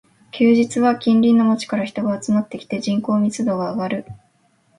[0.31, 4.05] 休日は近隣の街から人が集まってきて、人口密度が上がる